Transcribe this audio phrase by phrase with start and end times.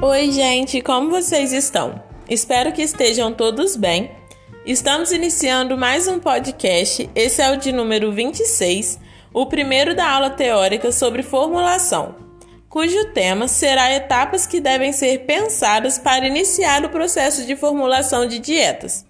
[0.00, 2.00] Oi, gente, como vocês estão?
[2.30, 4.12] Espero que estejam todos bem.
[4.64, 9.00] Estamos iniciando mais um podcast, esse é o de número 26,
[9.34, 12.14] o primeiro da aula teórica sobre formulação,
[12.68, 18.38] cujo tema será etapas que devem ser pensadas para iniciar o processo de formulação de
[18.38, 19.04] dietas.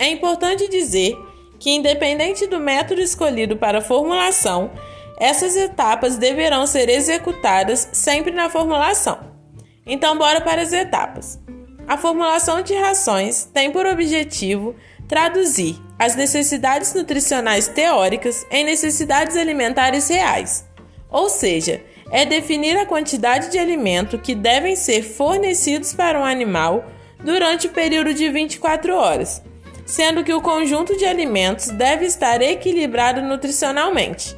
[0.00, 1.16] É importante dizer
[1.60, 4.72] que, independente do método escolhido para formulação,
[5.16, 9.33] essas etapas deverão ser executadas sempre na formulação.
[9.86, 11.38] Então, bora para as etapas.
[11.86, 14.74] A formulação de rações tem por objetivo
[15.06, 20.66] traduzir as necessidades nutricionais teóricas em necessidades alimentares reais,
[21.10, 26.86] ou seja, é definir a quantidade de alimento que devem ser fornecidos para um animal
[27.22, 29.42] durante o período de 24 horas,
[29.84, 34.34] sendo que o conjunto de alimentos deve estar equilibrado nutricionalmente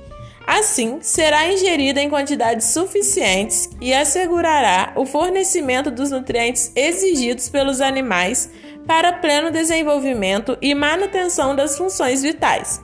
[0.46, 8.48] Assim, será ingerida em quantidades suficientes e assegurará o fornecimento dos nutrientes exigidos pelos animais
[8.86, 12.80] para pleno desenvolvimento e manutenção das funções vitais.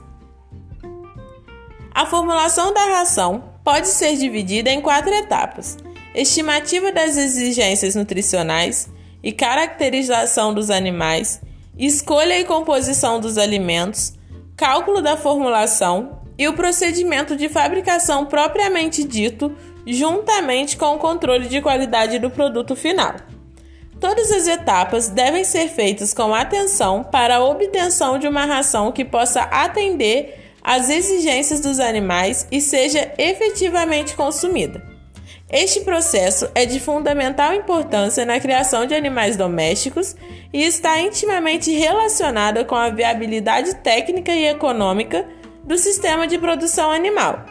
[1.95, 5.77] A formulação da ração pode ser dividida em quatro etapas:
[6.13, 8.89] estimativa das exigências nutricionais
[9.23, 11.39] e caracterização dos animais,
[11.77, 14.13] escolha e composição dos alimentos,
[14.57, 21.61] cálculo da formulação e o procedimento de fabricação propriamente dito, juntamente com o controle de
[21.61, 23.15] qualidade do produto final.
[23.99, 29.05] Todas as etapas devem ser feitas com atenção para a obtenção de uma ração que
[29.05, 34.93] possa atender às exigências dos animais e seja efetivamente consumida.
[35.49, 40.15] Este processo é de fundamental importância na criação de animais domésticos
[40.51, 45.25] e está intimamente relacionado com a viabilidade técnica e econômica
[45.63, 47.45] do sistema de produção animal,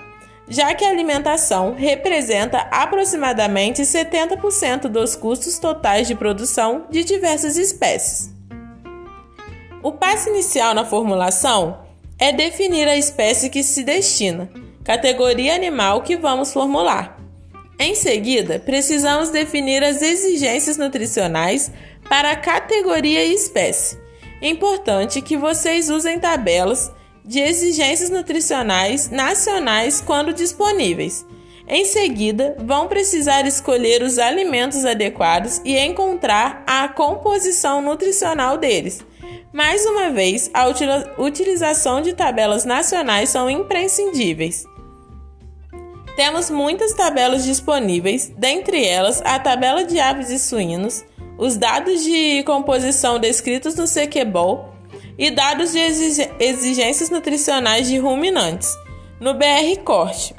[0.49, 8.31] já que a alimentação representa aproximadamente 70% dos custos totais de produção de diversas espécies.
[9.83, 11.81] O passo inicial na formulação
[12.19, 14.49] é definir a espécie que se destina,
[14.85, 17.19] categoria animal que vamos formular.
[17.79, 21.73] Em seguida, precisamos definir as exigências nutricionais
[22.09, 23.99] para a categoria e espécie.
[24.41, 26.93] Importante que vocês usem tabelas
[27.25, 31.25] de exigências nutricionais nacionais quando disponíveis.
[31.69, 39.05] Em seguida, vão precisar escolher os alimentos adequados e encontrar a composição nutricional deles.
[39.53, 40.67] Mais uma vez, a
[41.19, 44.65] utilização de tabelas nacionais são imprescindíveis.
[46.17, 51.05] Temos muitas tabelas disponíveis, dentre elas a tabela de aves e suínos,
[51.39, 54.75] os dados de composição descritos no Sequebol
[55.19, 55.79] e dados de
[56.39, 58.77] exigências nutricionais de ruminantes,
[59.21, 60.35] no BR Corte,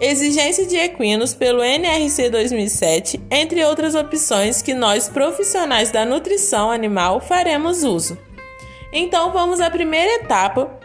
[0.00, 7.20] exigência de equinos pelo NRC 2007, entre outras opções que nós profissionais da nutrição animal
[7.20, 8.18] faremos uso.
[8.92, 10.78] Então vamos à primeira etapa,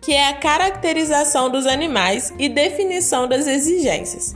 [0.00, 4.34] que é a caracterização dos animais e definição das exigências.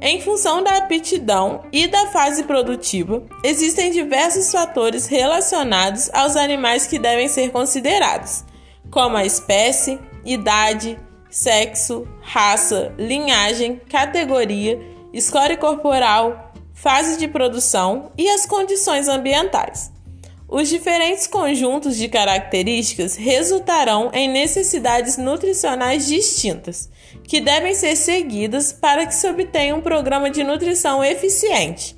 [0.00, 6.98] Em função da aptidão e da fase produtiva, existem diversos fatores relacionados aos animais que
[6.98, 8.44] devem ser considerados,
[8.90, 10.96] como a espécie, idade,
[11.28, 14.78] sexo, raça, linhagem, categoria,
[15.18, 19.90] score corporal, fase de produção e as condições ambientais.
[20.50, 26.88] Os diferentes conjuntos de características resultarão em necessidades nutricionais distintas,
[27.24, 31.94] que devem ser seguidas para que se obtenha um programa de nutrição eficiente.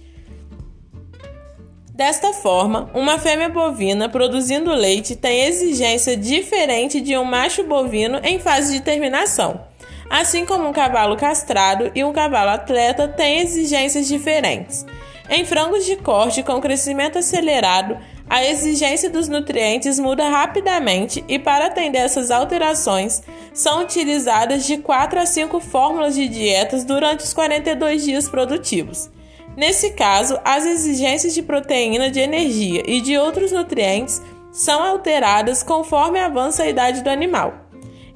[1.94, 8.40] Desta forma, uma fêmea bovina produzindo leite tem exigência diferente de um macho bovino em
[8.40, 9.60] fase de terminação,
[10.08, 14.84] assim como um cavalo castrado e um cavalo atleta têm exigências diferentes.
[15.28, 17.96] Em frangos de corte com crescimento acelerado,
[18.30, 25.18] a exigência dos nutrientes muda rapidamente e, para atender essas alterações, são utilizadas de 4
[25.18, 29.10] a 5 fórmulas de dietas durante os 42 dias produtivos.
[29.56, 34.22] Nesse caso, as exigências de proteína, de energia e de outros nutrientes
[34.52, 37.52] são alteradas conforme avança a idade do animal.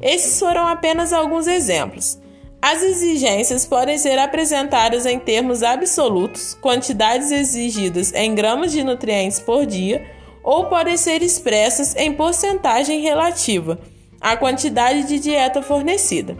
[0.01, 2.21] Esses foram apenas alguns exemplos.
[2.67, 9.67] As exigências podem ser apresentadas em termos absolutos, quantidades exigidas em gramas de nutrientes por
[9.67, 10.11] dia,
[10.43, 13.79] ou podem ser expressas em porcentagem relativa
[14.19, 16.39] à quantidade de dieta fornecida.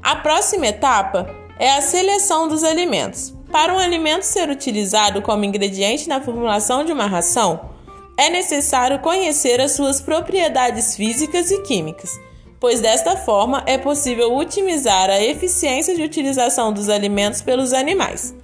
[0.00, 3.34] A próxima etapa é a seleção dos alimentos.
[3.50, 7.68] Para um alimento ser utilizado como ingrediente na formulação de uma ração,
[8.16, 12.16] é necessário conhecer as suas propriedades físicas e químicas
[12.64, 18.34] pois desta forma é possível otimizar a eficiência de utilização dos alimentos pelos animais.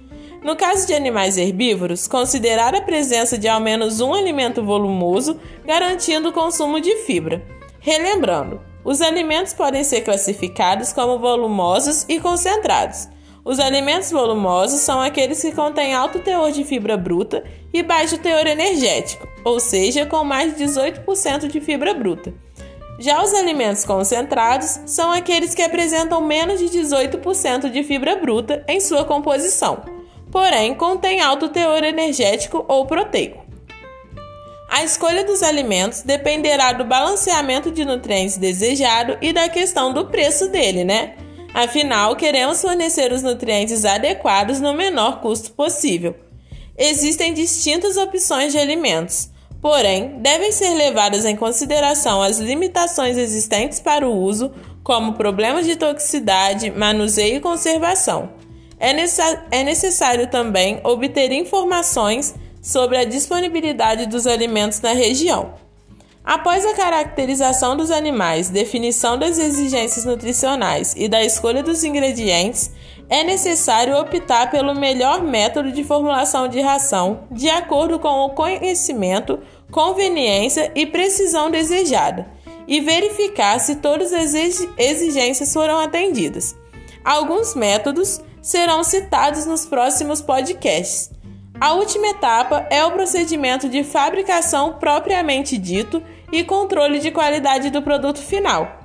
[0.43, 6.29] No caso de animais herbívoros, considerar a presença de ao menos um alimento volumoso, garantindo
[6.29, 7.43] o consumo de fibra.
[7.79, 13.09] Relembrando, os alimentos podem ser classificados como volumosos e concentrados.
[13.43, 18.45] Os alimentos volumosos são aqueles que contêm alto teor de fibra bruta e baixo teor
[18.45, 22.31] energético, ou seja, com mais de 18% de fibra bruta.
[22.99, 28.79] Já os alimentos concentrados são aqueles que apresentam menos de 18% de fibra bruta em
[28.79, 29.83] sua composição,
[30.31, 33.43] porém contêm alto teor energético ou proteico.
[34.69, 40.47] A escolha dos alimentos dependerá do balanceamento de nutrientes desejado e da questão do preço
[40.47, 41.15] dele, né?
[41.53, 46.15] Afinal, queremos fornecer os nutrientes adequados no menor custo possível.
[46.77, 49.30] Existem distintas opções de alimentos,
[49.61, 54.51] porém, devem ser levadas em consideração as limitações existentes para o uso,
[54.83, 58.29] como problemas de toxicidade, manuseio e conservação.
[58.79, 58.91] É,
[59.51, 65.53] é necessário também obter informações sobre a disponibilidade dos alimentos na região.
[66.23, 72.71] Após a caracterização dos animais, definição das exigências nutricionais e da escolha dos ingredientes,
[73.11, 79.37] é necessário optar pelo melhor método de formulação de ração, de acordo com o conhecimento,
[79.69, 82.31] conveniência e precisão desejada,
[82.65, 84.33] e verificar se todas as
[84.77, 86.55] exigências foram atendidas.
[87.03, 91.11] Alguns métodos serão citados nos próximos podcasts.
[91.59, 97.81] A última etapa é o procedimento de fabricação propriamente dito e controle de qualidade do
[97.81, 98.79] produto final.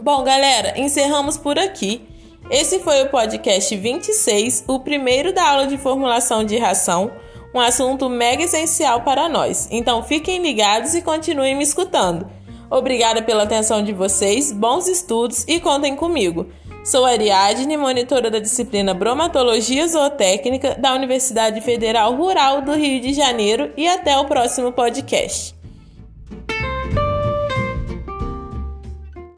[0.00, 2.09] Bom, galera, encerramos por aqui.
[2.50, 7.12] Esse foi o podcast 26, o primeiro da aula de formulação de ração,
[7.54, 9.68] um assunto mega essencial para nós.
[9.70, 12.28] Então fiquem ligados e continuem me escutando.
[12.68, 16.48] Obrigada pela atenção de vocês, bons estudos e contem comigo.
[16.84, 23.70] Sou Ariadne, monitora da disciplina Bromatologia Zootécnica da Universidade Federal Rural do Rio de Janeiro
[23.76, 25.59] e até o próximo podcast.